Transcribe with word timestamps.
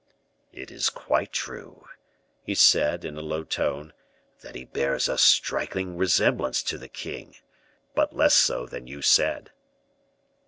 "It 0.51 0.71
is 0.71 0.89
quite 0.89 1.31
true," 1.31 1.85
he 2.43 2.55
said, 2.55 3.05
in 3.05 3.17
a 3.19 3.21
low 3.21 3.43
tone, 3.43 3.93
"that 4.41 4.55
he 4.55 4.65
bears 4.65 5.07
a 5.07 5.15
striking 5.15 5.95
resemblance 5.95 6.63
to 6.63 6.79
the 6.79 6.89
king; 6.89 7.35
but 7.93 8.11
less 8.15 8.33
so 8.33 8.65
than 8.65 8.87
you 8.87 9.03
said." 9.03 9.51